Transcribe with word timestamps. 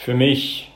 Für 0.00 0.14
mich, 0.14 0.72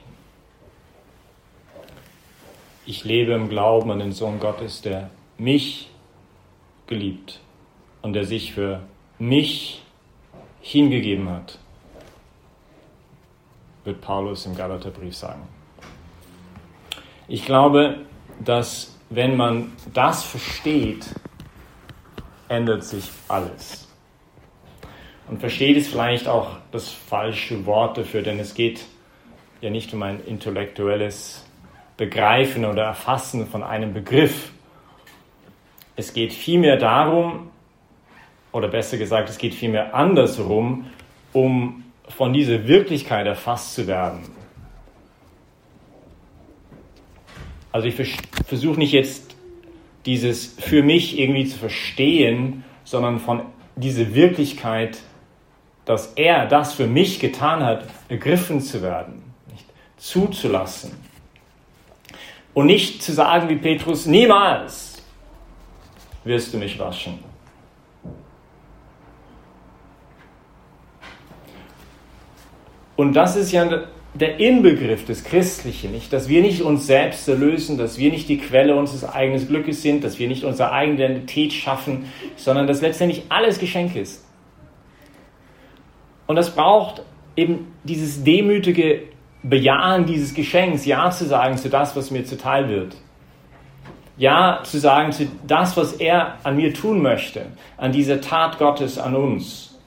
ich 2.84 3.04
lebe 3.04 3.32
im 3.32 3.48
Glauben 3.48 3.90
an 3.90 3.98
den 3.98 4.12
Sohn 4.12 4.38
Gottes, 4.38 4.82
der 4.82 5.08
mich 5.38 5.88
geliebt 6.86 7.40
und 8.02 8.12
der 8.12 8.26
sich 8.26 8.52
für 8.52 8.82
mich 9.18 9.82
hingegeben 10.60 11.30
hat, 11.30 11.58
wird 13.84 14.02
Paulus 14.02 14.44
im 14.44 14.54
Galaterbrief 14.56 15.16
sagen. 15.16 15.48
Ich 17.26 17.46
glaube, 17.46 18.00
dass 18.44 18.94
wenn 19.08 19.38
man 19.38 19.72
das 19.94 20.22
versteht, 20.22 21.06
ändert 22.48 22.84
sich 22.84 23.08
alles. 23.28 23.88
Und 25.28 25.40
versteht 25.40 25.78
ist 25.78 25.88
vielleicht 25.90 26.28
auch 26.28 26.58
das 26.72 26.90
falsche 26.90 27.64
Wort 27.64 27.96
dafür, 27.96 28.20
denn 28.20 28.38
es 28.38 28.52
geht 28.52 28.84
ja 29.64 29.70
nicht 29.70 29.94
um 29.94 30.02
ein 30.02 30.20
intellektuelles 30.26 31.42
Begreifen 31.96 32.66
oder 32.66 32.82
Erfassen 32.84 33.46
von 33.46 33.62
einem 33.62 33.94
Begriff. 33.94 34.52
Es 35.96 36.12
geht 36.12 36.34
vielmehr 36.34 36.76
darum, 36.76 37.50
oder 38.52 38.68
besser 38.68 38.98
gesagt, 38.98 39.30
es 39.30 39.38
geht 39.38 39.54
vielmehr 39.54 39.94
andersrum, 39.94 40.86
um 41.32 41.82
von 42.08 42.34
dieser 42.34 42.68
Wirklichkeit 42.68 43.26
erfasst 43.26 43.74
zu 43.74 43.86
werden. 43.86 44.20
Also 47.72 47.88
ich 47.88 48.18
versuche 48.46 48.78
nicht 48.78 48.92
jetzt 48.92 49.34
dieses 50.04 50.56
für 50.58 50.82
mich 50.82 51.18
irgendwie 51.18 51.46
zu 51.46 51.58
verstehen, 51.58 52.64
sondern 52.84 53.18
von 53.18 53.42
dieser 53.76 54.14
Wirklichkeit, 54.14 54.98
dass 55.86 56.12
er 56.16 56.46
das 56.46 56.74
für 56.74 56.86
mich 56.86 57.18
getan 57.18 57.64
hat, 57.64 57.88
ergriffen 58.10 58.60
zu 58.60 58.82
werden, 58.82 59.33
zuzulassen. 60.04 60.92
Und 62.52 62.66
nicht 62.66 63.02
zu 63.02 63.12
sagen 63.12 63.48
wie 63.48 63.56
Petrus, 63.56 64.04
niemals 64.06 65.02
wirst 66.24 66.52
du 66.52 66.58
mich 66.58 66.78
waschen. 66.78 67.18
Und 72.96 73.14
das 73.14 73.34
ist 73.34 73.50
ja 73.50 73.86
der 74.12 74.38
Inbegriff 74.38 75.06
des 75.06 75.24
Christlichen, 75.24 75.90
nicht? 75.90 76.12
Dass 76.12 76.28
wir 76.28 76.42
nicht 76.42 76.62
uns 76.62 76.86
selbst 76.86 77.26
erlösen, 77.26 77.78
dass 77.78 77.98
wir 77.98 78.10
nicht 78.10 78.28
die 78.28 78.38
Quelle 78.38 78.76
unseres 78.76 79.04
eigenen 79.04 79.48
Glückes 79.48 79.82
sind, 79.82 80.04
dass 80.04 80.18
wir 80.18 80.28
nicht 80.28 80.44
unsere 80.44 80.70
eigene 80.70 80.96
Identität 81.02 81.52
schaffen, 81.52 82.12
sondern 82.36 82.66
dass 82.66 82.82
letztendlich 82.82 83.24
alles 83.30 83.58
Geschenk 83.58 83.96
ist. 83.96 84.24
Und 86.26 86.36
das 86.36 86.54
braucht 86.54 87.02
eben 87.36 87.72
dieses 87.82 88.22
demütige 88.22 89.13
Bejahen 89.44 90.06
dieses 90.06 90.32
Geschenks, 90.32 90.86
Ja 90.86 91.10
zu 91.10 91.26
sagen 91.26 91.58
zu 91.58 91.68
das, 91.68 91.94
was 91.94 92.10
mir 92.10 92.24
zuteil 92.24 92.68
wird. 92.68 92.96
Ja 94.16 94.60
zu 94.64 94.78
sagen 94.78 95.12
zu 95.12 95.26
das, 95.46 95.76
was 95.76 95.92
er 95.94 96.38
an 96.44 96.56
mir 96.56 96.72
tun 96.72 97.02
möchte, 97.02 97.46
an 97.76 97.92
dieser 97.92 98.20
Tat 98.20 98.58
Gottes 98.58 98.98
an 98.98 99.14
uns. 99.14 99.78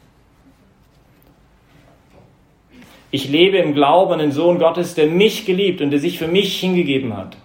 Ich 3.10 3.30
lebe 3.30 3.58
im 3.58 3.74
Glauben 3.74 4.14
an 4.14 4.20
den 4.20 4.32
Sohn 4.32 4.60
Gottes, 4.60 4.94
der 4.94 5.08
mich 5.08 5.46
geliebt 5.46 5.82
und 5.82 5.92
der 5.92 6.00
sich 6.00 6.20
für 6.20 6.28
mich 6.28 6.60
hingegeben 6.60 7.18
hat. 7.18 7.38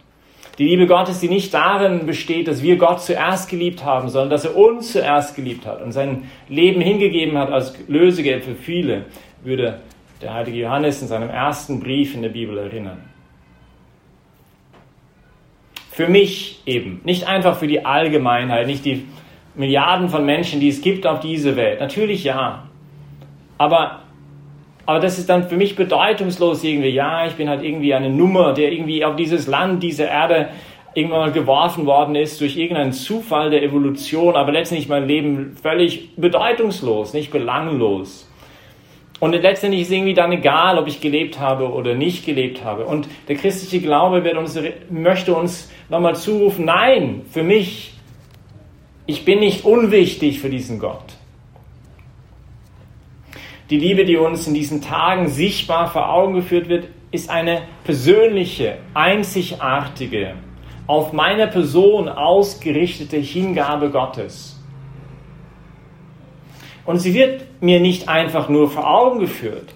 Die 0.58 0.64
Liebe 0.64 0.86
Gottes, 0.86 1.20
die 1.20 1.28
nicht 1.28 1.54
darin 1.54 2.04
besteht, 2.04 2.46
dass 2.46 2.62
wir 2.62 2.76
Gott 2.76 3.00
zuerst 3.00 3.48
geliebt 3.48 3.84
haben, 3.84 4.10
sondern 4.10 4.28
dass 4.28 4.44
er 4.44 4.56
uns 4.56 4.92
zuerst 4.92 5.34
geliebt 5.34 5.64
hat 5.64 5.80
und 5.80 5.92
sein 5.92 6.24
Leben 6.48 6.82
hingegeben 6.82 7.38
hat 7.38 7.50
als 7.50 7.74
Lösegeld 7.88 8.44
für 8.44 8.54
viele, 8.54 9.06
würde 9.42 9.80
der 10.22 10.34
heilige 10.34 10.58
Johannes 10.58 11.02
in 11.02 11.08
seinem 11.08 11.30
ersten 11.30 11.80
Brief 11.80 12.14
in 12.14 12.22
der 12.22 12.30
Bibel 12.30 12.56
erinnern. 12.58 13.02
Für 15.90 16.08
mich 16.08 16.62
eben, 16.64 17.00
nicht 17.04 17.26
einfach 17.26 17.56
für 17.56 17.66
die 17.66 17.84
Allgemeinheit, 17.84 18.66
nicht 18.66 18.84
die 18.84 19.06
Milliarden 19.54 20.08
von 20.08 20.24
Menschen, 20.24 20.60
die 20.60 20.68
es 20.68 20.80
gibt 20.80 21.06
auf 21.06 21.20
dieser 21.20 21.56
Welt. 21.56 21.80
Natürlich 21.80 22.24
ja. 22.24 22.64
Aber 23.58 24.02
aber 24.84 24.98
das 24.98 25.18
ist 25.18 25.28
dann 25.28 25.44
für 25.48 25.56
mich 25.56 25.76
bedeutungslos 25.76 26.64
irgendwie. 26.64 26.88
Ja, 26.88 27.26
ich 27.26 27.34
bin 27.34 27.48
halt 27.48 27.62
irgendwie 27.62 27.94
eine 27.94 28.10
Nummer, 28.10 28.52
der 28.52 28.72
irgendwie 28.72 29.04
auf 29.04 29.14
dieses 29.16 29.46
Land, 29.46 29.82
diese 29.82 30.04
Erde 30.04 30.48
irgendwann 30.94 31.20
mal 31.20 31.32
geworfen 31.32 31.86
worden 31.86 32.14
ist 32.16 32.40
durch 32.40 32.56
irgendeinen 32.56 32.92
Zufall 32.92 33.50
der 33.50 33.62
Evolution, 33.62 34.34
aber 34.34 34.52
letztendlich 34.52 34.88
mein 34.88 35.06
Leben 35.06 35.56
völlig 35.60 36.16
bedeutungslos, 36.16 37.14
nicht 37.14 37.30
belanglos. 37.30 38.28
Und 39.22 39.40
letztendlich 39.40 39.82
ist 39.82 39.92
irgendwie 39.92 40.14
dann 40.14 40.32
egal, 40.32 40.78
ob 40.78 40.88
ich 40.88 41.00
gelebt 41.00 41.38
habe 41.38 41.72
oder 41.72 41.94
nicht 41.94 42.26
gelebt 42.26 42.64
habe. 42.64 42.86
Und 42.86 43.06
der 43.28 43.36
christliche 43.36 43.80
Glaube 43.80 44.24
wird 44.24 44.36
uns, 44.36 44.58
möchte 44.90 45.32
uns 45.32 45.70
nochmal 45.88 46.16
zurufen, 46.16 46.64
nein, 46.64 47.20
für 47.30 47.44
mich, 47.44 47.94
ich 49.06 49.24
bin 49.24 49.38
nicht 49.38 49.64
unwichtig 49.64 50.40
für 50.40 50.50
diesen 50.50 50.80
Gott. 50.80 51.04
Die 53.70 53.78
Liebe, 53.78 54.04
die 54.04 54.16
uns 54.16 54.48
in 54.48 54.54
diesen 54.54 54.82
Tagen 54.82 55.28
sichtbar 55.28 55.88
vor 55.88 56.12
Augen 56.12 56.34
geführt 56.34 56.68
wird, 56.68 56.88
ist 57.12 57.30
eine 57.30 57.62
persönliche, 57.84 58.78
einzigartige, 58.92 60.34
auf 60.88 61.12
meine 61.12 61.46
Person 61.46 62.08
ausgerichtete 62.08 63.18
Hingabe 63.18 63.90
Gottes. 63.90 64.51
Und 66.84 66.98
sie 66.98 67.14
wird 67.14 67.62
mir 67.62 67.80
nicht 67.80 68.08
einfach 68.08 68.48
nur 68.48 68.70
vor 68.70 68.88
Augen 68.88 69.20
geführt, 69.20 69.74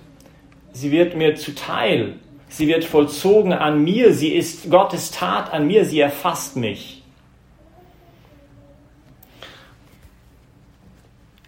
sie 0.72 0.90
wird 0.90 1.16
mir 1.16 1.36
zuteil, 1.36 2.14
sie 2.48 2.66
wird 2.66 2.84
vollzogen 2.84 3.52
an 3.52 3.82
mir, 3.84 4.12
sie 4.12 4.30
ist 4.30 4.70
Gottes 4.70 5.10
Tat 5.10 5.52
an 5.52 5.66
mir, 5.66 5.84
sie 5.84 6.00
erfasst 6.00 6.56
mich. 6.56 7.02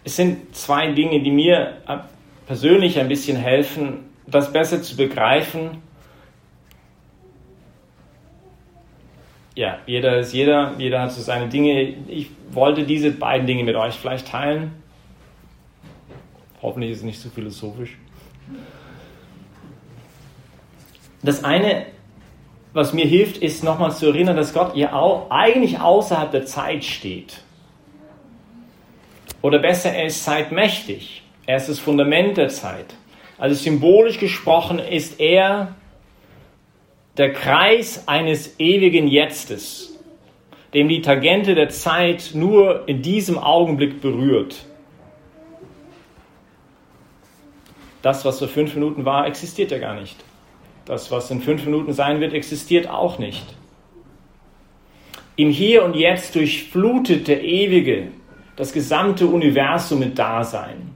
Es 0.03 0.15
sind 0.15 0.55
zwei 0.55 0.91
Dinge, 0.93 1.21
die 1.21 1.29
mir 1.29 1.77
persönlich 2.47 2.97
ein 2.97 3.09
bisschen 3.09 3.37
helfen, 3.37 4.05
das 4.25 4.51
besser 4.51 4.81
zu 4.81 4.95
begreifen. 4.95 5.83
Ja, 9.55 9.79
jeder 9.85 10.19
ist 10.19 10.33
jeder, 10.33 10.73
jeder 10.77 11.01
hat 11.01 11.11
so 11.11 11.21
seine 11.21 11.49
Dinge. 11.49 11.95
Ich 12.07 12.31
wollte 12.51 12.85
diese 12.85 13.11
beiden 13.11 13.45
Dinge 13.45 13.63
mit 13.63 13.75
euch 13.75 13.95
vielleicht 13.95 14.29
teilen. 14.29 14.71
Hoffentlich 16.61 16.91
ist 16.91 16.97
es 16.99 17.03
nicht 17.03 17.19
zu 17.19 17.29
so 17.29 17.33
philosophisch. 17.33 17.97
Das 21.21 21.43
eine, 21.43 21.85
was 22.73 22.93
mir 22.93 23.05
hilft, 23.05 23.37
ist 23.37 23.63
nochmal 23.63 23.91
zu 23.91 24.07
erinnern, 24.07 24.37
dass 24.37 24.53
Gott 24.53 24.75
ja 24.75 24.93
auch 24.93 25.29
eigentlich 25.31 25.79
außerhalb 25.79 26.31
der 26.31 26.45
Zeit 26.45 26.83
steht. 26.83 27.41
Oder 29.41 29.59
besser, 29.59 29.91
er 29.91 30.05
ist 30.05 30.23
zeitmächtig. 30.23 31.23
Er 31.45 31.57
ist 31.57 31.69
das 31.69 31.79
Fundament 31.79 32.37
der 32.37 32.49
Zeit. 32.49 32.95
Also 33.37 33.55
symbolisch 33.55 34.19
gesprochen 34.19 34.79
ist 34.79 35.19
er 35.19 35.75
der 37.17 37.33
Kreis 37.33 38.07
eines 38.07 38.59
ewigen 38.59 39.07
Jetztes, 39.07 39.97
dem 40.73 40.87
die 40.89 41.01
Tangente 41.01 41.55
der 41.55 41.69
Zeit 41.69 42.31
nur 42.33 42.87
in 42.87 43.01
diesem 43.01 43.37
Augenblick 43.37 44.01
berührt. 44.01 44.65
Das, 48.01 48.25
was 48.25 48.39
vor 48.39 48.47
fünf 48.47 48.75
Minuten 48.75 49.05
war, 49.05 49.27
existiert 49.27 49.71
ja 49.71 49.77
gar 49.77 49.99
nicht. 49.99 50.15
Das, 50.85 51.11
was 51.11 51.29
in 51.31 51.41
fünf 51.41 51.65
Minuten 51.65 51.93
sein 51.93 52.19
wird, 52.21 52.33
existiert 52.33 52.89
auch 52.89 53.19
nicht. 53.19 53.45
Im 55.35 55.49
Hier 55.49 55.83
und 55.83 55.95
Jetzt 55.95 56.35
durchflutet 56.35 57.27
der 57.27 57.43
Ewige 57.43 58.07
das 58.55 58.73
gesamte 58.73 59.27
Universum 59.27 59.99
mit 59.99 60.19
Dasein. 60.19 60.95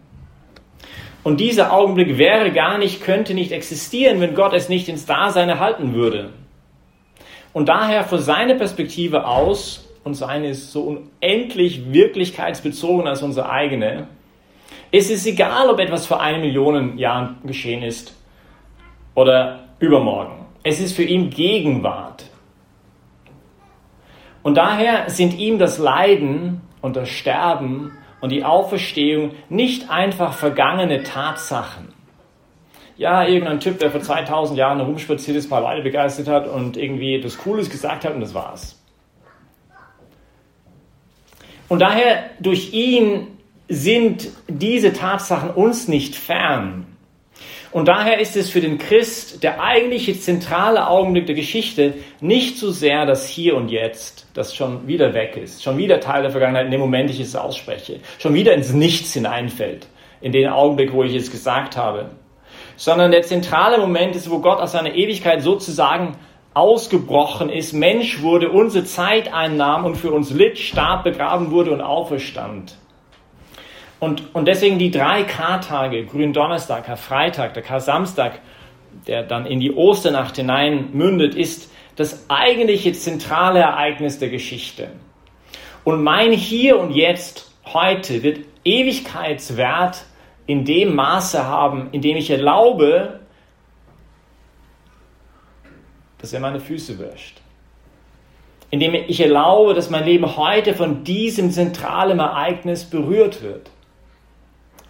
Und 1.24 1.40
dieser 1.40 1.72
Augenblick 1.72 2.18
wäre 2.18 2.52
gar 2.52 2.78
nicht, 2.78 3.02
könnte 3.02 3.34
nicht 3.34 3.54
existieren, 3.54 4.20
wenn 4.20 4.36
Gott 4.36 4.54
es 4.54 4.68
nicht 4.68 4.90
ins 4.90 5.06
Dasein 5.06 5.48
erhalten 5.48 5.94
würde. 5.94 6.32
Und 7.54 7.70
daher 7.70 8.04
von 8.04 8.20
seiner 8.20 8.56
Perspektive 8.56 9.26
aus, 9.26 9.88
und 10.04 10.16
seine 10.16 10.50
ist 10.50 10.74
so 10.74 10.82
unendlich 11.22 11.94
wirklichkeitsbezogen 11.94 13.08
als 13.08 13.22
unsere 13.24 13.50
eigene, 13.50 14.08
ist 14.94 15.10
es 15.10 15.26
egal, 15.26 15.70
ob 15.70 15.80
etwas 15.80 16.06
vor 16.06 16.22
einer 16.22 16.38
Million 16.38 17.00
Jahren 17.00 17.38
geschehen 17.44 17.82
ist 17.82 18.16
oder 19.16 19.64
übermorgen. 19.80 20.46
Es 20.62 20.80
ist 20.80 20.96
für 20.96 21.04
ihn 21.04 21.32
Gegenwart. 21.32 22.26
Und 24.44 24.56
daher 24.56 25.10
sind 25.10 25.40
ihm 25.40 25.58
das 25.58 25.80
Leiden 25.80 26.62
und 26.82 26.96
das 26.96 27.10
Sterben 27.10 27.98
und 28.22 28.32
die 28.32 28.46
Auferstehung 28.46 29.32
nicht 29.50 29.90
einfach 29.90 30.34
vergangene 30.34 31.02
Tatsachen. 31.02 31.88
Ja, 32.96 33.26
irgendein 33.26 33.60
Typ, 33.60 33.80
der 33.80 33.90
vor 33.90 34.02
2000 34.02 34.60
Jahren 34.60 34.78
herumspaziert 34.78 35.38
ist, 35.38 35.50
mal 35.50 35.58
Leute 35.58 35.82
begeistert 35.82 36.28
hat 36.28 36.48
und 36.48 36.78
irgendwie 36.78 37.16
etwas 37.16 37.40
Cooles 37.40 37.72
gesagt 37.72 38.06
hat 38.06 38.14
und 38.14 38.22
das 38.22 38.36
war's. 38.36 38.80
Und 41.68 41.80
daher, 41.80 42.26
durch 42.40 42.74
ihn 42.74 43.34
sind 43.68 44.30
diese 44.48 44.94
Tatsachen 44.94 45.52
uns 45.52 45.88
nicht 45.88 46.16
fern. 46.16 46.86
Und 47.72 47.88
daher 47.88 48.20
ist 48.20 48.38
es 48.38 48.52
für 48.52 48.62
den 48.62 48.78
Christ 48.78 49.42
der 49.42 49.64
eigentliche 49.64 50.20
zentrale 50.20 50.88
Augenblick 50.88 51.26
der 51.26 51.34
Geschichte 51.34 51.96
nicht 52.22 52.60
so 52.60 52.70
sehr 52.70 53.08
das 53.08 53.28
Hier 53.28 53.56
und 53.56 53.70
Jetzt, 53.70 54.28
das 54.36 54.56
schon 54.56 54.88
wieder 54.88 55.16
weg 55.16 55.38
ist, 55.38 55.64
schon 55.64 55.80
wieder 55.80 56.00
Teil 56.00 56.22
der 56.22 56.30
Vergangenheit 56.30 56.66
in 56.66 56.72
dem 56.72 56.82
Moment 56.82 57.10
ich 57.10 57.20
es 57.20 57.36
ausspreche, 57.36 58.00
schon 58.20 58.36
wieder 58.36 58.54
ins 58.54 58.74
Nichts 58.74 59.14
hineinfällt, 59.14 59.88
in 60.22 60.32
den 60.32 60.50
Augenblick, 60.50 60.94
wo 60.94 61.04
ich 61.04 61.16
es 61.16 61.32
gesagt 61.32 61.76
habe, 61.76 62.12
sondern 62.76 63.10
der 63.10 63.24
zentrale 63.24 63.80
Moment 63.80 64.16
ist, 64.16 64.30
wo 64.30 64.38
Gott 64.38 64.60
aus 64.60 64.74
seiner 64.74 64.94
Ewigkeit 64.94 65.42
sozusagen 65.42 66.16
ausgebrochen 66.54 67.50
ist, 67.50 67.74
Mensch 67.74 68.22
wurde, 68.22 68.52
unsere 68.52 68.86
Zeit 68.86 69.34
einnahm 69.34 69.86
und 69.86 69.96
für 69.96 70.12
uns 70.12 70.30
litt, 70.30 70.60
starb, 70.60 71.04
begraben 71.04 71.50
wurde 71.50 71.72
und 71.72 71.82
auferstand. 71.82 72.78
Und, 74.00 74.36
und 74.36 74.48
deswegen 74.48 74.80
die 74.80 74.92
drei 74.92 75.24
Kartage, 75.24 76.06
Gründonnerstag, 76.06 76.86
Karfreitag, 76.86 77.54
der 77.54 77.64
Kar-Samstag, 77.64 78.40
der 79.08 79.24
dann 79.24 79.46
in 79.46 79.60
die 79.60 79.72
Osternacht 79.72 80.36
hinein 80.36 80.90
mündet, 80.94 81.36
ist 81.36 81.72
das 81.96 82.30
eigentliche 82.30 82.94
zentrale 82.94 83.60
Ereignis 83.60 84.20
der 84.20 84.30
Geschichte. 84.30 84.90
Und 85.84 86.04
mein 86.04 86.32
Hier 86.32 86.80
und 86.80 86.92
Jetzt 86.92 87.52
heute 87.66 88.24
wird 88.24 88.40
Ewigkeitswert 88.64 90.06
in 90.46 90.66
dem 90.66 90.96
Maße 90.96 91.46
haben, 91.46 91.90
in 91.92 92.02
dem 92.02 92.18
ich 92.18 92.30
erlaube, 92.30 93.20
dass 96.20 96.34
er 96.34 96.40
meine 96.40 96.60
Füße 96.60 97.00
wäscht. 97.00 97.42
Indem 98.70 98.96
ich 98.96 99.20
erlaube, 99.20 99.74
dass 99.74 99.90
mein 99.90 100.06
Leben 100.06 100.36
heute 100.38 100.74
von 100.74 101.04
diesem 101.04 101.52
zentralen 101.52 102.20
Ereignis 102.20 102.86
berührt 102.86 103.44
wird. 103.44 103.70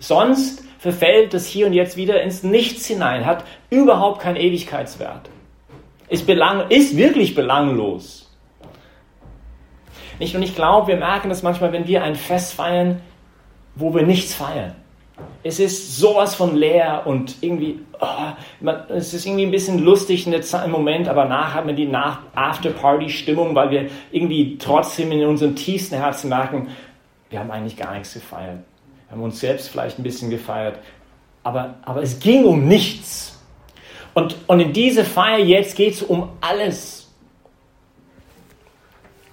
Sonst 0.03 0.61
verfällt 0.79 1.33
das 1.33 1.47
Hier 1.47 1.65
und 1.65 1.71
Jetzt 1.71 1.95
wieder 1.95 2.21
ins 2.21 2.43
Nichts 2.43 2.87
hinein, 2.87 3.25
hat 3.25 3.45
überhaupt 3.69 4.21
keinen 4.21 4.35
Ewigkeitswert. 4.35 5.29
Ist, 6.09 6.27
belang, 6.27 6.69
ist 6.69 6.97
wirklich 6.97 7.35
belanglos. 7.35 8.29
Nicht? 10.19 10.35
Und 10.35 10.43
ich 10.43 10.55
glaube, 10.55 10.89
wir 10.89 10.97
merken 10.97 11.29
das 11.29 11.41
manchmal, 11.41 11.71
wenn 11.71 11.87
wir 11.87 12.03
ein 12.03 12.15
Fest 12.15 12.53
feiern, 12.53 12.99
wo 13.75 13.95
wir 13.95 14.03
nichts 14.03 14.35
feiern. 14.35 14.75
Es 15.41 15.61
ist 15.61 15.95
sowas 15.97 16.35
von 16.35 16.57
leer 16.57 17.03
und 17.05 17.37
irgendwie, 17.39 17.79
oh, 18.01 18.33
man, 18.59 18.83
es 18.89 19.13
ist 19.13 19.25
irgendwie 19.25 19.45
ein 19.45 19.51
bisschen 19.51 19.79
lustig 19.79 20.27
im 20.27 20.71
Moment, 20.71 21.07
aber 21.07 21.25
nachher 21.25 21.53
haben 21.53 21.67
wir 21.67 21.75
die 21.75 21.89
After-Party-Stimmung, 22.35 23.55
weil 23.55 23.71
wir 23.71 23.89
irgendwie 24.11 24.57
trotzdem 24.57 25.13
in 25.13 25.25
unserem 25.25 25.55
tiefsten 25.55 25.95
Herzen 25.95 26.27
merken, 26.27 26.67
wir 27.29 27.39
haben 27.39 27.51
eigentlich 27.51 27.77
gar 27.77 27.93
nichts 27.93 28.13
gefeiert 28.15 28.65
haben 29.11 29.21
uns 29.21 29.39
selbst 29.39 29.69
vielleicht 29.69 29.99
ein 29.99 30.03
bisschen 30.03 30.29
gefeiert, 30.29 30.79
aber, 31.43 31.75
aber 31.83 32.01
es 32.01 32.19
ging 32.19 32.45
um 32.45 32.67
nichts. 32.67 33.39
Und, 34.13 34.35
und 34.47 34.59
in 34.59 34.73
diese 34.73 35.03
Feier 35.03 35.39
jetzt 35.39 35.75
geht 35.75 35.93
es 35.93 36.03
um 36.03 36.29
alles. 36.41 37.03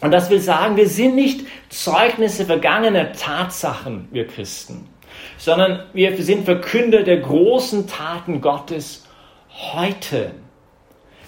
Und 0.01 0.13
das 0.13 0.31
will 0.31 0.41
sagen, 0.41 0.77
wir 0.77 0.89
sind 0.89 1.15
nicht 1.15 1.47
Zeugnisse 1.69 2.47
vergangener 2.47 3.13
Tatsachen, 3.13 4.09
wir 4.11 4.27
Christen, 4.27 4.89
sondern 5.37 5.85
wir 5.93 6.17
sind 6.23 6.47
Verkünder 6.47 7.03
der 7.03 7.19
großen 7.19 7.87
Taten 7.87 8.41
Gottes 8.41 9.07
heute. 9.51 10.33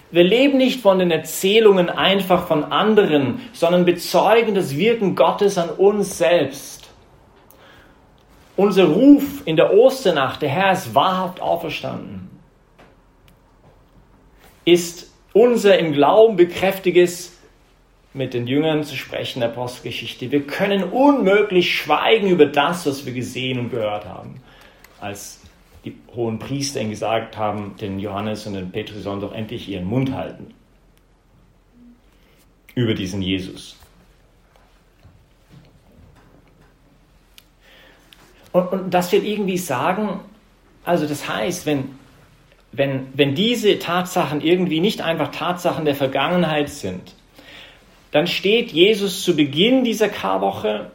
Wir 0.09 0.23
leben 0.23 0.57
nicht 0.57 0.81
von 0.81 0.99
den 0.99 1.11
Erzählungen 1.11 1.89
einfach 1.89 2.47
von 2.47 2.65
anderen, 2.65 3.41
sondern 3.53 3.85
bezeugen 3.85 4.55
das 4.55 4.75
Wirken 4.75 5.15
Gottes 5.15 5.57
an 5.57 5.69
uns 5.69 6.17
selbst. 6.17 6.82
Unser 8.55 8.85
Ruf 8.85 9.41
in 9.45 9.55
der 9.55 9.73
Osternacht, 9.73 10.41
der 10.41 10.49
Herr 10.49 10.73
ist 10.73 10.93
wahrhaft 10.93 11.41
auferstanden, 11.41 12.29
ist 14.65 15.11
unser 15.33 15.79
im 15.79 15.93
Glauben 15.93 16.35
bekräftiges 16.35 17.33
mit 18.13 18.35
den 18.35 18.45
Jüngern 18.45 18.83
zu 18.83 18.95
sprechen 18.95 19.39
der 19.39 19.49
Apostelgeschichte. 19.49 20.31
Wir 20.31 20.45
können 20.45 20.83
unmöglich 20.83 21.75
schweigen 21.75 22.29
über 22.29 22.45
das, 22.45 22.85
was 22.85 23.05
wir 23.05 23.13
gesehen 23.13 23.59
und 23.59 23.69
gehört 23.71 24.05
haben, 24.05 24.35
als 25.01 25.41
die 25.83 25.97
hohen 26.15 26.37
Priester 26.37 26.79
ihnen 26.79 26.91
gesagt 26.91 27.37
haben, 27.37 27.75
den 27.81 27.99
Johannes 27.99 28.45
und 28.45 28.53
den 28.53 28.71
Petrus 28.71 29.03
sollen 29.03 29.19
doch 29.19 29.33
endlich 29.33 29.67
ihren 29.67 29.85
Mund 29.85 30.13
halten 30.13 30.53
über 32.75 32.93
diesen 32.93 33.21
Jesus. 33.21 33.77
Und, 38.53 38.67
und 38.71 38.93
das 38.93 39.11
will 39.11 39.25
irgendwie 39.25 39.57
sagen, 39.57 40.21
also 40.85 41.05
das 41.05 41.27
heißt, 41.27 41.65
wenn, 41.65 41.95
wenn, 42.71 43.07
wenn 43.13 43.35
diese 43.35 43.79
Tatsachen 43.79 44.39
irgendwie 44.39 44.79
nicht 44.79 45.01
einfach 45.01 45.31
Tatsachen 45.31 45.83
der 45.83 45.95
Vergangenheit 45.95 46.69
sind, 46.69 47.15
dann 48.11 48.27
steht 48.27 48.71
Jesus 48.71 49.23
zu 49.23 49.35
Beginn 49.35 49.83
dieser 49.83 50.07
Karwoche 50.07 50.91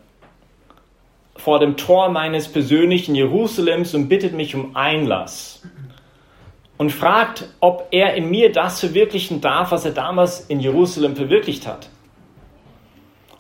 vor 1.36 1.58
dem 1.58 1.76
Tor 1.76 2.08
meines 2.08 2.48
persönlichen 2.48 3.14
Jerusalems 3.14 3.94
und 3.94 4.08
bittet 4.08 4.32
mich 4.32 4.54
um 4.54 4.74
Einlass. 4.76 5.62
Und 6.76 6.90
fragt, 6.90 7.48
ob 7.58 7.88
er 7.90 8.14
in 8.14 8.30
mir 8.30 8.52
das 8.52 8.78
verwirklichen 8.78 9.40
darf, 9.40 9.72
was 9.72 9.84
er 9.84 9.90
damals 9.90 10.42
in 10.42 10.60
Jerusalem 10.60 11.16
verwirklicht 11.16 11.66
hat 11.66 11.88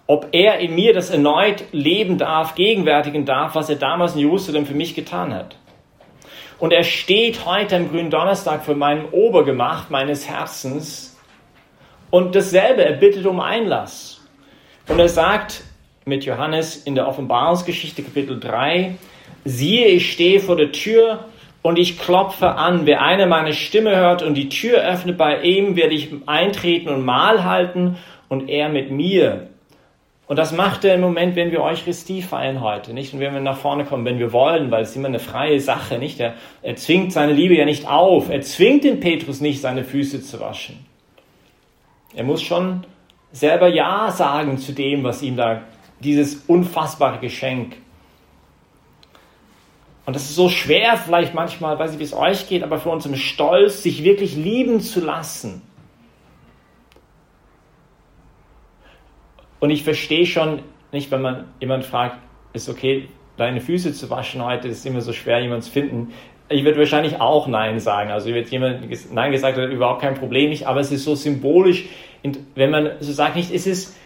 ob 0.08 0.28
er 0.32 0.58
in 0.58 0.74
mir 0.74 0.94
das 0.94 1.10
erneut 1.10 1.64
leben 1.70 2.18
darf, 2.18 2.54
gegenwärtigen 2.54 3.26
darf, 3.26 3.54
was 3.54 3.68
er 3.68 3.76
damals 3.76 4.14
in 4.14 4.20
Jerusalem 4.20 4.66
für 4.66 4.74
mich 4.74 4.94
getan 4.94 5.32
hat. 5.32 5.56
Und 6.58 6.72
er 6.72 6.82
steht 6.82 7.44
heute 7.44 7.76
am 7.76 7.90
grünen 7.90 8.10
Donnerstag 8.10 8.64
vor 8.64 8.74
meinem 8.74 9.04
Obergemach 9.12 9.90
meines 9.90 10.28
Herzens 10.28 11.16
und 12.10 12.34
dasselbe, 12.34 12.84
er 12.84 12.94
bittet 12.94 13.26
um 13.26 13.38
Einlass. 13.38 14.26
Und 14.88 14.98
er 14.98 15.10
sagt 15.10 15.62
mit 16.06 16.24
Johannes 16.24 16.76
in 16.76 16.94
der 16.94 17.06
Offenbarungsgeschichte 17.06 18.02
Kapitel 18.02 18.40
3, 18.40 18.96
siehe, 19.44 19.88
ich 19.88 20.10
stehe 20.10 20.40
vor 20.40 20.56
der 20.56 20.72
Tür 20.72 21.26
und 21.60 21.78
ich 21.78 21.98
klopfe 21.98 22.52
an. 22.54 22.86
Wer 22.86 23.02
eine 23.02 23.26
meine 23.26 23.52
Stimme 23.52 23.94
hört 23.94 24.22
und 24.22 24.34
die 24.34 24.48
Tür 24.48 24.78
öffnet, 24.78 25.18
bei 25.18 25.42
ihm 25.42 25.76
werde 25.76 25.94
ich 25.94 26.08
eintreten 26.24 26.88
und 26.88 27.04
Mahl 27.04 27.44
halten 27.44 27.98
und 28.30 28.48
er 28.48 28.70
mit 28.70 28.90
mir. 28.90 29.48
Und 30.28 30.36
das 30.36 30.52
macht 30.52 30.84
er 30.84 30.94
im 30.94 31.00
Moment, 31.00 31.36
wenn 31.36 31.50
wir 31.52 31.62
Eucharistie 31.62 32.20
feiern 32.20 32.60
heute, 32.60 32.92
nicht? 32.92 33.14
Und 33.14 33.20
wenn 33.20 33.32
wir 33.32 33.40
nach 33.40 33.56
vorne 33.56 33.86
kommen, 33.86 34.04
wenn 34.04 34.18
wir 34.18 34.30
wollen, 34.30 34.70
weil 34.70 34.82
es 34.82 34.94
immer 34.94 35.08
eine 35.08 35.20
freie 35.20 35.58
Sache, 35.58 35.98
nicht? 35.98 36.20
Er, 36.20 36.34
er 36.60 36.76
zwingt 36.76 37.14
seine 37.14 37.32
Liebe 37.32 37.56
ja 37.56 37.64
nicht 37.64 37.88
auf. 37.88 38.28
Er 38.28 38.42
zwingt 38.42 38.84
den 38.84 39.00
Petrus 39.00 39.40
nicht, 39.40 39.62
seine 39.62 39.84
Füße 39.84 40.22
zu 40.22 40.38
waschen. 40.38 40.84
Er 42.14 42.24
muss 42.24 42.42
schon 42.42 42.84
selber 43.32 43.68
Ja 43.68 44.10
sagen 44.10 44.58
zu 44.58 44.72
dem, 44.72 45.02
was 45.02 45.22
ihm 45.22 45.36
da, 45.36 45.62
dieses 46.00 46.44
unfassbare 46.46 47.20
Geschenk. 47.20 47.76
Und 50.04 50.14
das 50.14 50.24
ist 50.24 50.36
so 50.36 50.50
schwer 50.50 50.98
vielleicht 50.98 51.32
manchmal, 51.32 51.78
weiß 51.78 51.94
ich, 51.94 52.00
wie 52.00 52.04
es 52.04 52.14
euch 52.14 52.48
geht, 52.50 52.62
aber 52.62 52.78
für 52.78 52.90
uns 52.90 53.06
im 53.06 53.16
Stolz, 53.16 53.82
sich 53.82 54.04
wirklich 54.04 54.36
lieben 54.36 54.80
zu 54.80 55.00
lassen 55.00 55.62
Und 59.60 59.70
ich 59.70 59.82
verstehe 59.82 60.26
schon 60.26 60.62
nicht, 60.92 61.10
wenn 61.10 61.22
man 61.22 61.46
jemand 61.60 61.84
fragt, 61.84 62.18
ist 62.52 62.68
okay, 62.68 63.08
deine 63.36 63.60
Füße 63.60 63.92
zu 63.92 64.10
waschen 64.10 64.44
heute, 64.44 64.68
ist 64.68 64.84
immer 64.86 65.00
so 65.00 65.12
schwer, 65.12 65.40
jemanden 65.40 65.62
zu 65.62 65.70
finden. 65.70 66.12
Ich 66.48 66.64
würde 66.64 66.78
wahrscheinlich 66.78 67.20
auch 67.20 67.46
Nein 67.46 67.78
sagen. 67.78 68.10
Also 68.10 68.28
wird 68.28 68.48
jemand 68.48 68.88
Nein 69.12 69.32
gesagt 69.32 69.58
hat, 69.58 69.70
überhaupt 69.70 70.00
kein 70.00 70.14
Problem 70.14 70.50
nicht, 70.50 70.66
aber 70.66 70.80
es 70.80 70.90
ist 70.90 71.04
so 71.04 71.14
symbolisch, 71.14 71.86
wenn 72.54 72.70
man 72.70 72.92
so 73.00 73.12
sagt, 73.12 73.36
nicht, 73.36 73.52
es 73.52 73.66
ist, 73.66 73.96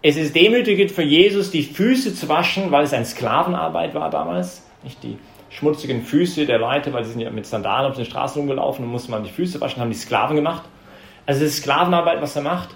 es 0.00 0.16
ist 0.16 0.34
demütigend 0.34 0.90
für 0.90 1.02
Jesus, 1.02 1.50
die 1.50 1.62
Füße 1.62 2.14
zu 2.14 2.28
waschen, 2.28 2.70
weil 2.70 2.84
es 2.84 2.92
eine 2.92 3.04
Sklavenarbeit 3.04 3.94
war 3.94 4.10
damals. 4.10 4.66
Nicht 4.82 5.02
die 5.02 5.18
schmutzigen 5.50 6.02
Füße 6.02 6.46
der 6.46 6.58
Leute, 6.58 6.92
weil 6.92 7.04
sie 7.04 7.12
sind 7.12 7.20
ja 7.20 7.30
mit 7.30 7.46
Sandalen 7.46 7.90
auf 7.90 7.96
den 7.96 8.04
Straßen 8.04 8.40
rumgelaufen 8.40 8.84
und 8.84 8.90
musste 8.90 9.10
man 9.10 9.22
die 9.22 9.30
Füße 9.30 9.60
waschen, 9.60 9.82
haben 9.82 9.90
die 9.90 9.96
Sklaven 9.96 10.36
gemacht. 10.36 10.62
Also 11.26 11.44
es 11.44 11.50
ist 11.50 11.62
Sklavenarbeit, 11.62 12.22
was 12.22 12.34
er 12.36 12.42
macht. 12.42 12.70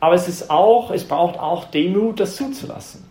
Aber 0.00 0.14
es 0.14 0.28
ist 0.28 0.50
auch, 0.50 0.90
es 0.90 1.04
braucht 1.04 1.38
auch 1.38 1.64
Demut, 1.70 2.20
das 2.20 2.36
zuzulassen. 2.36 3.04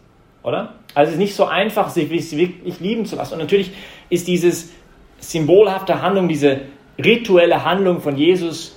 Oder? 0.43 0.73
Also 0.95 1.09
es 1.09 1.13
ist 1.15 1.19
nicht 1.19 1.35
so 1.35 1.45
einfach, 1.45 1.89
sich 1.89 2.09
wirklich 2.09 2.79
lieben 2.79 3.05
zu 3.05 3.15
lassen. 3.15 3.33
Und 3.33 3.39
natürlich 3.39 3.71
ist 4.09 4.27
dieses 4.27 4.71
symbolhafte 5.19 6.01
Handlung, 6.01 6.27
diese 6.27 6.61
rituelle 6.97 7.63
Handlung 7.63 8.01
von 8.01 8.17
Jesus, 8.17 8.75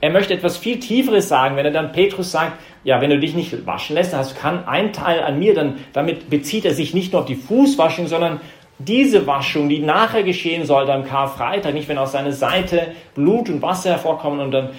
er 0.00 0.10
möchte 0.10 0.34
etwas 0.34 0.58
viel 0.58 0.80
Tieferes 0.80 1.28
sagen, 1.28 1.56
wenn 1.56 1.64
er 1.64 1.72
dann 1.72 1.92
Petrus 1.92 2.30
sagt, 2.30 2.58
ja, 2.84 3.00
wenn 3.00 3.08
du 3.08 3.18
dich 3.18 3.34
nicht 3.34 3.66
waschen 3.66 3.94
lässt, 3.94 4.12
dann 4.12 4.20
hast 4.20 4.32
du 4.32 4.38
keinen 4.38 4.68
ein 4.68 4.92
Teil 4.92 5.22
an 5.22 5.38
mir, 5.38 5.54
dann 5.54 5.78
damit 5.94 6.28
bezieht 6.28 6.66
er 6.66 6.74
sich 6.74 6.92
nicht 6.92 7.12
nur 7.12 7.22
auf 7.22 7.26
die 7.26 7.36
Fußwaschung, 7.36 8.06
sondern 8.06 8.40
diese 8.78 9.26
Waschung, 9.26 9.70
die 9.70 9.78
nachher 9.78 10.22
geschehen 10.22 10.66
sollte 10.66 10.92
am 10.92 11.04
Karfreitag, 11.04 11.72
nicht 11.72 11.88
wenn 11.88 11.96
aus 11.96 12.12
seiner 12.12 12.32
Seite 12.32 12.88
Blut 13.14 13.48
und 13.48 13.62
Wasser 13.62 13.92
hervorkommen 13.92 14.40
und 14.40 14.50
dann 14.50 14.70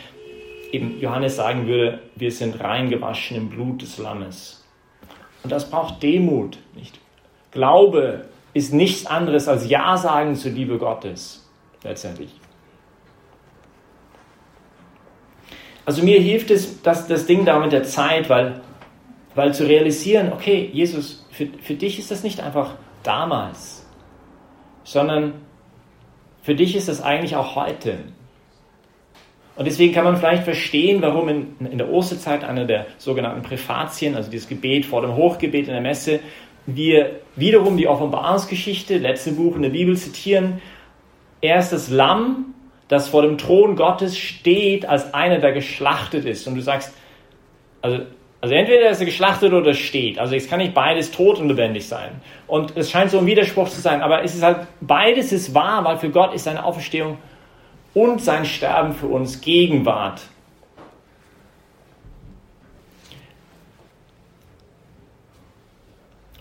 eben 0.72 1.00
Johannes 1.00 1.36
sagen 1.36 1.68
würde, 1.68 2.00
wir 2.16 2.32
sind 2.32 2.60
reingewaschen 2.60 3.38
im 3.38 3.50
Blut 3.50 3.82
des 3.82 3.98
Lammes. 3.98 4.64
Und 5.44 5.52
das 5.52 5.70
braucht 5.70 6.02
Demut, 6.02 6.58
nicht? 6.76 7.00
Glaube 7.52 8.26
ist 8.54 8.74
nichts 8.74 9.06
anderes 9.06 9.48
als 9.48 9.70
Ja 9.70 9.98
sagen 9.98 10.36
zur 10.36 10.52
Liebe 10.52 10.78
Gottes. 10.78 11.48
letztendlich. 11.84 12.32
Also 15.86 16.02
mir 16.04 16.20
hilft 16.20 16.50
es, 16.50 16.82
dass 16.82 17.08
das 17.08 17.28
Ding 17.28 17.46
da 17.46 17.60
mit 17.60 17.72
der 17.72 17.84
Zeit, 17.84 18.30
weil, 18.30 18.62
weil 19.36 19.54
zu 19.54 19.68
realisieren, 19.68 20.34
okay, 20.34 20.70
Jesus, 20.74 21.28
für, 21.30 21.48
für 21.62 21.76
dich 21.76 22.00
ist 22.00 22.10
das 22.10 22.24
nicht 22.24 22.40
einfach 22.40 22.74
damals, 23.04 23.86
sondern 24.84 25.34
für 26.42 26.56
dich 26.56 26.76
ist 26.76 26.88
das 26.88 27.02
eigentlich 27.02 27.36
auch 27.36 27.56
heute. 27.56 28.00
Und 29.56 29.66
deswegen 29.66 29.94
kann 29.94 30.04
man 30.04 30.18
vielleicht 30.18 30.44
verstehen, 30.44 31.02
warum 31.02 31.30
in, 31.30 31.56
in 31.72 31.78
der 31.78 31.90
Osterzeit 31.90 32.44
einer 32.44 32.66
der 32.66 32.88
sogenannten 32.98 33.42
Präfatien, 33.42 34.16
also 34.16 34.30
dieses 34.30 34.50
Gebet 34.50 34.86
vor 34.86 35.02
dem 35.02 35.16
Hochgebet 35.16 35.68
in 35.68 35.74
der 35.74 35.82
Messe, 35.82 36.20
wir 36.66 37.20
wiederum 37.36 37.78
die 37.78 37.88
Offenbarungsgeschichte, 37.88 38.98
letzte 38.98 39.32
Buch 39.34 39.56
in 39.56 39.62
der 39.62 39.70
Bibel 39.70 39.96
zitieren. 39.96 40.62
Er 41.42 41.60
ist 41.60 41.72
das 41.72 41.90
Lamm, 41.90 42.56
das 42.88 43.08
vor 43.08 43.22
dem 43.22 43.38
Thron 43.38 43.76
Gottes 43.76 44.18
steht, 44.18 44.88
als 44.88 45.14
einer, 45.14 45.40
der 45.40 45.54
geschlachtet 45.54 46.26
ist. 46.26 46.48
Und 46.48 46.56
du 46.56 46.62
sagst, 46.62 46.94
also, 47.82 48.00
also 48.42 48.54
entweder 48.54 48.90
ist 48.90 49.00
er 49.00 49.06
geschlachtet 49.06 49.54
oder 49.54 49.74
steht. 49.74 50.20
Also 50.20 50.36
es 50.36 50.50
kann 50.50 50.60
nicht 50.60 50.74
beides 50.74 51.12
tot 51.12 51.40
und 51.40 51.48
lebendig 51.48 51.88
sein. 51.88 52.22
Und 52.48 52.76
es 52.76 52.92
scheint 52.92 53.12
so 53.12 53.20
ein 53.20 53.26
Widerspruch 53.26 53.70
zu 53.70 53.80
sein, 53.80 54.02
aber 54.02 54.24
es 54.24 54.36
ist 54.36 54.44
halt, 54.44 54.68
beides 54.82 55.32
ist 55.32 55.54
wahr, 55.54 55.84
weil 55.86 55.98
für 55.98 56.10
Gott 56.10 56.34
ist 56.34 56.44
seine 56.44 56.64
Auferstehung 56.64 57.18
und 57.96 58.22
sein 58.22 58.46
Sterben 58.46 58.94
für 58.94 59.08
uns 59.08 59.42
Gegenwart. 59.42 60.22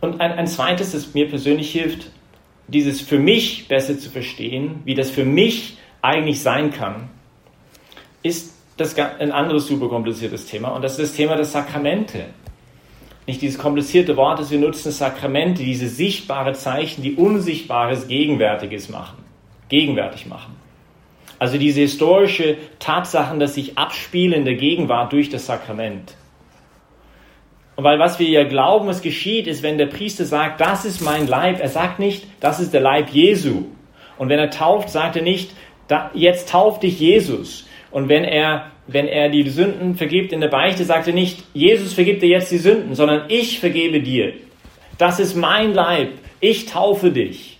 Und 0.02 0.20
ein, 0.20 0.32
ein 0.32 0.46
zweites, 0.46 0.92
das 0.92 1.14
mir 1.14 1.26
persönlich 1.30 1.72
hilft, 1.72 2.10
dieses 2.68 3.00
für 3.00 3.18
mich 3.18 3.68
besser 3.68 3.98
zu 3.98 4.10
verstehen, 4.10 4.82
wie 4.84 4.94
das 4.94 5.10
für 5.10 5.24
mich 5.24 5.78
eigentlich 6.02 6.42
sein 6.42 6.72
kann, 6.72 7.08
ist 8.22 8.54
das 8.76 8.98
ein 8.98 9.32
anderes 9.32 9.66
super 9.66 9.88
kompliziertes 9.88 10.46
Thema 10.46 10.70
und 10.70 10.82
das 10.82 10.98
ist 10.98 11.10
das 11.10 11.16
Thema 11.16 11.36
der 11.36 11.44
Sakramente. 11.44 12.26
Nicht 13.26 13.40
dieses 13.40 13.58
komplizierte 13.58 14.16
Wort, 14.16 14.40
das 14.40 14.50
wir 14.50 14.58
nutzen, 14.58 14.92
Sakramente, 14.92 15.62
diese 15.62 15.88
sichtbare 15.88 16.52
Zeichen, 16.52 17.02
die 17.02 17.14
Unsichtbares 17.14 18.08
Gegenwärtiges 18.08 18.90
machen, 18.90 19.18
gegenwärtig 19.68 20.26
machen. 20.26 20.63
Also 21.38 21.58
diese 21.58 21.80
historische 21.80 22.56
Tatsachen, 22.78 23.40
dass 23.40 23.54
sich 23.54 23.76
abspielen 23.76 24.32
in 24.32 24.44
der 24.44 24.54
Gegenwart 24.54 25.12
durch 25.12 25.28
das 25.30 25.46
Sakrament. 25.46 26.14
Und 27.76 27.84
weil 27.84 27.98
was 27.98 28.18
wir 28.18 28.28
ja 28.28 28.44
glauben, 28.44 28.86
was 28.86 29.02
geschieht, 29.02 29.46
ist, 29.46 29.62
wenn 29.62 29.78
der 29.78 29.86
Priester 29.86 30.24
sagt, 30.24 30.60
das 30.60 30.84
ist 30.84 31.00
mein 31.00 31.26
Leib, 31.26 31.60
er 31.60 31.68
sagt 31.68 31.98
nicht, 31.98 32.24
das 32.40 32.60
ist 32.60 32.72
der 32.72 32.80
Leib 32.80 33.10
Jesu. 33.10 33.64
Und 34.16 34.28
wenn 34.28 34.38
er 34.38 34.50
tauft, 34.50 34.90
sagt 34.90 35.16
er 35.16 35.22
nicht, 35.22 35.50
da, 35.88 36.10
jetzt 36.14 36.50
tauft 36.50 36.82
dich 36.82 37.00
Jesus. 37.00 37.66
Und 37.90 38.08
wenn 38.08 38.24
er, 38.24 38.70
wenn 38.86 39.06
er 39.06 39.28
die 39.28 39.48
Sünden 39.48 39.96
vergibt 39.96 40.32
in 40.32 40.40
der 40.40 40.48
Beichte, 40.48 40.84
sagt 40.84 41.08
er 41.08 41.14
nicht, 41.14 41.42
Jesus 41.52 41.92
vergibt 41.92 42.22
dir 42.22 42.28
jetzt 42.28 42.50
die 42.52 42.58
Sünden, 42.58 42.94
sondern 42.94 43.24
ich 43.28 43.58
vergebe 43.58 44.00
dir. 44.00 44.34
Das 44.98 45.18
ist 45.18 45.34
mein 45.34 45.74
Leib. 45.74 46.10
Ich 46.40 46.66
taufe 46.66 47.10
dich. 47.10 47.58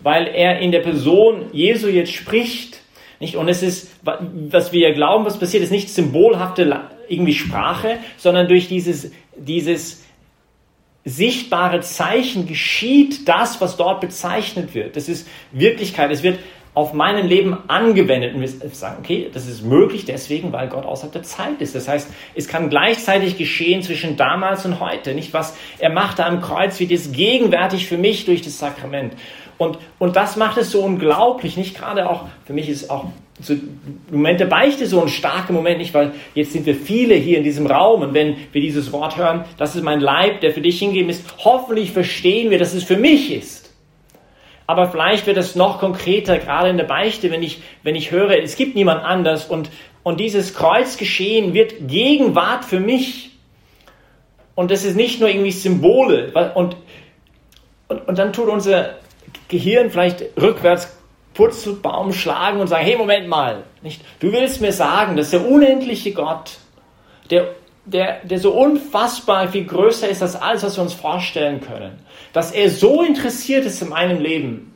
Weil 0.00 0.28
er 0.28 0.58
in 0.58 0.72
der 0.72 0.80
Person 0.80 1.46
Jesu 1.52 1.88
jetzt 1.88 2.12
spricht. 2.12 2.79
Nicht? 3.20 3.36
Und 3.36 3.48
es 3.48 3.62
ist, 3.62 3.90
was 4.02 4.72
wir 4.72 4.92
glauben, 4.92 5.26
was 5.26 5.38
passiert, 5.38 5.62
ist 5.62 5.70
nicht 5.70 5.90
symbolhafte 5.90 6.88
irgendwie 7.08 7.34
Sprache, 7.34 7.98
sondern 8.16 8.48
durch 8.48 8.66
dieses, 8.66 9.12
dieses 9.36 10.02
sichtbare 11.04 11.80
Zeichen 11.80 12.46
geschieht 12.46 13.28
das, 13.28 13.60
was 13.60 13.76
dort 13.76 14.00
bezeichnet 14.00 14.74
wird. 14.74 14.96
Das 14.96 15.08
ist 15.08 15.28
Wirklichkeit. 15.52 16.10
Es 16.10 16.22
wird 16.22 16.38
auf 16.74 16.92
meinem 16.92 17.26
Leben 17.26 17.56
angewendet. 17.66 18.34
Und 18.34 18.40
wir 18.40 18.48
sagen, 18.48 18.98
okay, 19.00 19.28
das 19.32 19.46
ist 19.46 19.64
möglich 19.64 20.04
deswegen, 20.04 20.52
weil 20.52 20.68
Gott 20.68 20.86
außerhalb 20.86 21.12
der 21.12 21.22
Zeit 21.22 21.60
ist. 21.60 21.74
Das 21.74 21.88
heißt, 21.88 22.08
es 22.34 22.48
kann 22.48 22.70
gleichzeitig 22.70 23.36
geschehen 23.36 23.82
zwischen 23.82 24.16
damals 24.16 24.64
und 24.64 24.78
heute. 24.78 25.14
Nicht 25.14 25.34
was 25.34 25.56
er 25.78 25.90
macht 25.90 26.20
da 26.20 26.26
am 26.26 26.40
Kreuz, 26.40 26.78
wird 26.78 26.90
jetzt 26.90 27.12
gegenwärtig 27.12 27.86
für 27.86 27.98
mich 27.98 28.24
durch 28.24 28.42
das 28.42 28.58
Sakrament. 28.58 29.14
Und, 29.58 29.78
und 29.98 30.16
das 30.16 30.36
macht 30.36 30.58
es 30.58 30.70
so 30.70 30.82
unglaublich. 30.82 31.56
Nicht 31.56 31.76
gerade 31.76 32.08
auch, 32.08 32.26
für 32.44 32.52
mich 32.52 32.68
ist 32.68 32.88
auch 32.88 33.06
so 33.42 33.54
Moment 34.10 34.38
der 34.38 34.46
Beichte 34.46 34.86
so 34.86 35.00
ein 35.02 35.08
starker 35.08 35.52
Moment, 35.52 35.78
nicht? 35.78 35.94
Weil 35.94 36.12
jetzt 36.34 36.52
sind 36.52 36.66
wir 36.66 36.74
viele 36.74 37.14
hier 37.14 37.38
in 37.38 37.44
diesem 37.44 37.66
Raum 37.66 38.02
und 38.02 38.14
wenn 38.14 38.36
wir 38.52 38.60
dieses 38.60 38.92
Wort 38.92 39.16
hören, 39.16 39.44
das 39.56 39.74
ist 39.74 39.82
mein 39.82 40.00
Leib, 40.00 40.40
der 40.40 40.52
für 40.52 40.60
dich 40.60 40.78
hingegeben 40.78 41.10
ist, 41.10 41.24
hoffentlich 41.38 41.90
verstehen 41.90 42.50
wir, 42.50 42.58
dass 42.58 42.74
es 42.74 42.84
für 42.84 42.96
mich 42.96 43.32
ist 43.32 43.69
aber 44.70 44.86
vielleicht 44.88 45.26
wird 45.26 45.36
es 45.36 45.56
noch 45.56 45.80
konkreter, 45.80 46.38
gerade 46.38 46.68
in 46.68 46.76
der 46.76 46.84
Beichte, 46.84 47.32
wenn 47.32 47.42
ich, 47.42 47.60
wenn 47.82 47.96
ich 47.96 48.12
höre, 48.12 48.40
es 48.40 48.54
gibt 48.54 48.76
niemand 48.76 49.02
anders 49.02 49.46
und, 49.46 49.68
und 50.04 50.20
dieses 50.20 50.54
Kreuzgeschehen 50.54 51.54
wird 51.54 51.88
Gegenwart 51.88 52.64
für 52.64 52.78
mich. 52.78 53.32
Und 54.54 54.70
das 54.70 54.84
ist 54.84 54.94
nicht 54.94 55.18
nur 55.18 55.28
irgendwie 55.28 55.50
Symbole. 55.50 56.32
Und, 56.54 56.76
und, 57.88 58.06
und 58.06 58.16
dann 58.16 58.32
tut 58.32 58.48
unser 58.48 58.94
Gehirn 59.48 59.90
vielleicht 59.90 60.22
rückwärts 60.40 60.96
Purzelbaum 61.34 62.12
schlagen 62.12 62.60
und 62.60 62.68
sagen, 62.68 62.84
hey, 62.84 62.96
Moment 62.96 63.26
mal, 63.26 63.64
nicht? 63.82 64.00
du 64.20 64.30
willst 64.30 64.60
mir 64.60 64.72
sagen, 64.72 65.16
dass 65.16 65.30
der 65.30 65.44
unendliche 65.48 66.12
Gott, 66.12 66.58
der, 67.28 67.56
der, 67.92 68.24
der 68.24 68.38
so 68.38 68.52
unfassbar 68.52 69.48
viel 69.48 69.64
größer 69.64 70.08
ist 70.08 70.22
als 70.22 70.36
alles, 70.36 70.62
was 70.62 70.76
wir 70.76 70.82
uns 70.82 70.94
vorstellen 70.94 71.60
können, 71.60 71.98
dass 72.32 72.52
er 72.52 72.70
so 72.70 73.02
interessiert 73.02 73.66
ist 73.66 73.82
in 73.82 73.88
meinem 73.88 74.20
Leben, 74.20 74.72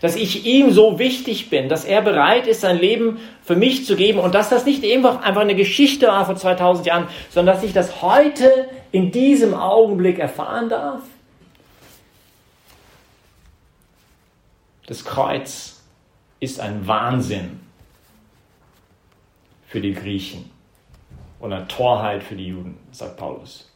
dass 0.00 0.16
ich 0.16 0.44
ihm 0.44 0.70
so 0.70 0.98
wichtig 0.98 1.50
bin, 1.50 1.68
dass 1.68 1.84
er 1.84 2.02
bereit 2.02 2.46
ist, 2.46 2.60
sein 2.60 2.78
Leben 2.78 3.18
für 3.42 3.56
mich 3.56 3.86
zu 3.86 3.96
geben. 3.96 4.18
Und 4.18 4.34
dass 4.34 4.50
das 4.50 4.66
nicht 4.66 4.84
einfach, 4.84 5.22
eine 5.22 5.54
Geschichte 5.54 6.08
war 6.08 6.26
vor 6.26 6.36
2000 6.36 6.86
Jahren, 6.86 7.08
sondern 7.30 7.56
dass 7.56 7.64
ich 7.64 7.72
das 7.72 8.02
heute 8.02 8.68
in 8.92 9.10
diesem 9.12 9.54
Augenblick 9.54 10.18
erfahren 10.18 10.68
darf. 10.68 11.00
Das 14.86 15.04
Kreuz 15.04 15.82
ist 16.38 16.60
ein 16.60 16.86
Wahnsinn 16.86 17.60
für 19.66 19.80
die 19.80 19.94
Griechen 19.94 20.53
und 21.44 21.52
eine 21.52 21.68
Torheit 21.68 22.22
für 22.22 22.34
die 22.34 22.48
Juden, 22.48 22.76
sagt 22.90 23.16
Paulus 23.16 23.70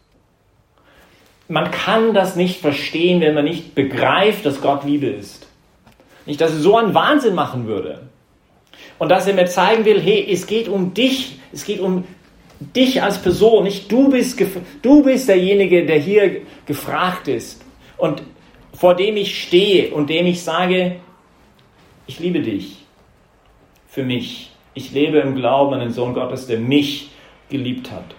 man 1.48 1.70
kann 1.70 2.12
das 2.12 2.36
nicht 2.36 2.60
verstehen, 2.60 3.20
wenn 3.22 3.34
man 3.34 3.44
nicht 3.44 3.74
begreift, 3.74 4.44
dass 4.44 4.60
Gott 4.60 4.84
Liebe 4.84 5.06
ist. 5.06 5.46
Nicht, 6.26 6.40
dass 6.40 6.52
er 6.52 6.58
so 6.58 6.76
einen 6.76 6.94
Wahnsinn 6.94 7.34
machen 7.34 7.66
würde. 7.66 8.02
Und 8.98 9.08
dass 9.10 9.26
er 9.26 9.34
mir 9.34 9.46
zeigen 9.46 9.84
will, 9.86 10.00
hey, 10.00 10.26
es 10.30 10.46
geht 10.46 10.68
um 10.68 10.92
dich, 10.92 11.38
es 11.52 11.64
geht 11.64 11.80
um 11.80 12.04
dich 12.60 13.02
als 13.02 13.22
Person, 13.22 13.64
nicht 13.64 13.90
du 13.90 14.10
bist, 14.10 14.38
du 14.82 15.02
bist 15.04 15.28
derjenige, 15.28 15.86
der 15.86 15.98
hier 15.98 16.42
gefragt 16.66 17.28
ist 17.28 17.64
und 17.96 18.22
vor 18.74 18.94
dem 18.94 19.16
ich 19.16 19.42
stehe 19.42 19.94
und 19.94 20.10
dem 20.10 20.26
ich 20.26 20.42
sage, 20.42 20.96
ich 22.06 22.18
liebe 22.18 22.40
dich 22.40 22.78
für 23.86 24.02
mich. 24.02 24.50
Ich 24.74 24.92
lebe 24.92 25.18
im 25.18 25.34
Glauben 25.34 25.74
an 25.74 25.80
den 25.80 25.92
Sohn 25.92 26.14
Gottes, 26.14 26.46
der 26.46 26.58
mich 26.58 27.10
geliebt 27.48 27.90
hat. 27.90 28.14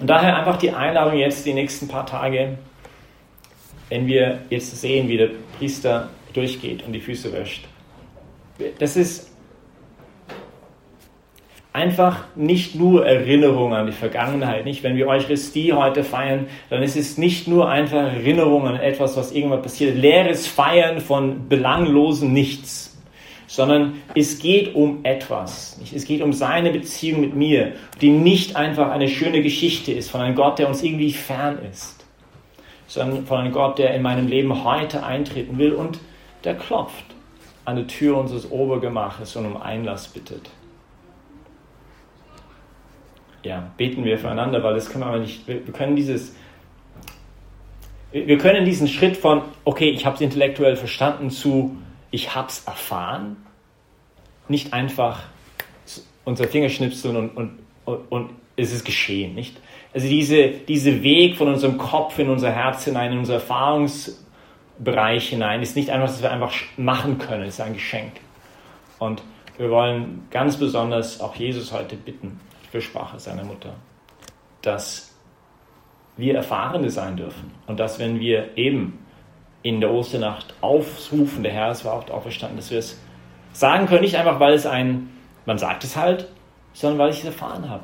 Und 0.00 0.08
daher 0.08 0.36
einfach 0.36 0.56
die 0.56 0.70
Einladung 0.70 1.18
jetzt 1.18 1.46
die 1.46 1.54
nächsten 1.54 1.88
paar 1.88 2.06
Tage, 2.06 2.58
wenn 3.88 4.06
wir 4.06 4.40
jetzt 4.50 4.80
sehen, 4.80 5.08
wie 5.08 5.16
der 5.16 5.30
Priester 5.58 6.10
durchgeht 6.32 6.84
und 6.84 6.92
die 6.92 7.00
Füße 7.00 7.32
wäscht. 7.32 7.66
Das 8.78 8.96
ist 8.96 9.30
einfach 11.72 12.24
nicht 12.36 12.76
nur 12.76 13.04
Erinnerung 13.04 13.74
an 13.74 13.86
die 13.86 13.92
Vergangenheit. 13.92 14.64
Nicht, 14.64 14.82
wenn 14.84 14.96
wir 14.96 15.08
Eucharistie 15.08 15.72
heute 15.72 16.04
feiern, 16.04 16.46
dann 16.70 16.82
ist 16.82 16.96
es 16.96 17.18
nicht 17.18 17.48
nur 17.48 17.68
einfach 17.68 17.98
Erinnerung 17.98 18.66
an 18.66 18.76
etwas, 18.76 19.16
was 19.16 19.32
irgendwann 19.32 19.62
passiert, 19.62 19.96
leeres 19.96 20.46
Feiern 20.46 21.00
von 21.00 21.48
belanglosen 21.48 22.32
Nichts 22.32 22.93
sondern 23.46 24.02
es 24.14 24.38
geht 24.38 24.74
um 24.74 25.04
etwas. 25.04 25.80
Es 25.94 26.04
geht 26.04 26.22
um 26.22 26.32
seine 26.32 26.70
Beziehung 26.70 27.20
mit 27.20 27.34
mir, 27.34 27.72
die 28.00 28.10
nicht 28.10 28.56
einfach 28.56 28.90
eine 28.90 29.08
schöne 29.08 29.42
Geschichte 29.42 29.92
ist 29.92 30.10
von 30.10 30.20
einem 30.20 30.34
Gott, 30.34 30.58
der 30.58 30.68
uns 30.68 30.82
irgendwie 30.82 31.12
fern 31.12 31.58
ist, 31.70 32.04
sondern 32.86 33.26
von 33.26 33.40
einem 33.40 33.52
Gott, 33.52 33.78
der 33.78 33.94
in 33.94 34.02
meinem 34.02 34.28
Leben 34.28 34.64
heute 34.64 35.04
eintreten 35.04 35.58
will 35.58 35.72
und 35.72 35.98
der 36.44 36.54
klopft 36.54 37.04
an 37.64 37.76
die 37.76 37.86
Tür 37.86 38.18
unseres 38.18 38.50
Obergemaches 38.50 39.36
und 39.36 39.46
um 39.46 39.60
Einlass 39.60 40.08
bittet. 40.08 40.50
Ja, 43.42 43.70
beten 43.76 44.04
wir 44.04 44.18
füreinander, 44.18 44.62
weil 44.62 44.74
das 44.74 44.90
können 44.90 45.04
wir 45.04 45.08
aber 45.08 45.18
nicht, 45.18 45.46
wir 45.46 45.60
können 45.60 45.96
dieses, 45.96 46.34
wir 48.10 48.38
können 48.38 48.64
diesen 48.64 48.88
Schritt 48.88 49.16
von, 49.16 49.42
okay, 49.64 49.90
ich 49.90 50.06
habe 50.06 50.14
es 50.14 50.22
intellektuell 50.22 50.76
verstanden, 50.76 51.30
zu, 51.30 51.76
ich 52.14 52.34
habe 52.34 52.48
es 52.48 52.64
erfahren, 52.64 53.36
nicht 54.48 54.72
einfach 54.72 55.24
unser 56.24 56.46
Fingerschnipseln 56.46 57.16
und, 57.16 57.30
und, 57.30 57.58
und, 57.84 58.12
und 58.12 58.30
es 58.56 58.72
ist 58.72 58.84
geschehen, 58.84 59.34
nicht? 59.34 59.56
Also 59.92 60.08
diese, 60.08 60.48
diese 60.48 61.02
Weg 61.02 61.36
von 61.36 61.48
unserem 61.48 61.76
Kopf 61.76 62.18
in 62.20 62.28
unser 62.30 62.52
Herz 62.52 62.84
hinein, 62.84 63.12
in 63.12 63.18
unser 63.18 63.34
Erfahrungs, 63.34 64.24
Bereich 64.78 65.28
hinein. 65.28 65.62
Ist 65.62 65.76
nicht 65.76 65.90
einfach, 65.90 66.08
was 66.08 66.22
wir 66.22 66.32
einfach 66.32 66.52
machen 66.76 67.18
können, 67.18 67.44
ist 67.44 67.60
ein 67.60 67.74
Geschenk. 67.74 68.12
Und 68.98 69.22
wir 69.56 69.70
wollen 69.70 70.26
ganz 70.30 70.56
besonders 70.56 71.20
auch 71.20 71.36
Jesus 71.36 71.72
heute 71.72 71.96
bitten, 71.96 72.40
für 72.70 72.80
Sprache 72.80 73.20
seiner 73.20 73.44
Mutter, 73.44 73.74
dass 74.62 75.14
wir 76.16 76.34
Erfahrene 76.34 76.90
sein 76.90 77.16
dürfen 77.16 77.52
und 77.68 77.78
dass, 77.78 78.00
wenn 78.00 78.18
wir 78.18 78.56
eben 78.56 79.03
in 79.64 79.80
der 79.80 79.90
Osternacht 79.90 80.54
aufrufen, 80.60 81.42
der 81.42 81.52
Herr 81.52 81.72
ist 81.72 81.84
auch 81.84 82.08
auferstanden, 82.10 82.58
dass 82.58 82.70
wir 82.70 82.78
es 82.78 83.00
sagen 83.52 83.86
können, 83.86 84.02
nicht 84.02 84.16
einfach, 84.16 84.38
weil 84.38 84.52
es 84.52 84.66
ein, 84.66 85.10
man 85.46 85.58
sagt 85.58 85.82
es 85.82 85.96
halt, 85.96 86.28
sondern 86.74 86.98
weil 87.00 87.10
ich 87.10 87.18
es 87.18 87.24
erfahren 87.24 87.68
habe, 87.68 87.82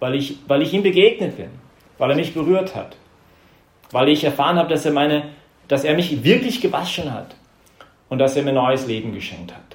weil 0.00 0.14
ich, 0.14 0.36
weil 0.46 0.60
ich 0.60 0.74
ihm 0.74 0.82
begegnet 0.82 1.36
bin, 1.36 1.50
weil 1.96 2.10
er 2.10 2.16
mich 2.16 2.34
berührt 2.34 2.74
hat, 2.74 2.96
weil 3.90 4.08
ich 4.10 4.24
erfahren 4.24 4.58
habe, 4.58 4.68
dass 4.68 4.84
er 4.84 4.92
meine, 4.92 5.30
dass 5.68 5.84
er 5.84 5.94
mich 5.94 6.22
wirklich 6.22 6.60
gewaschen 6.60 7.12
hat. 7.12 7.34
Und 8.08 8.18
dass 8.18 8.36
er 8.36 8.42
mir 8.42 8.52
neues 8.52 8.86
Leben 8.86 9.14
geschenkt 9.14 9.54
hat. 9.54 9.71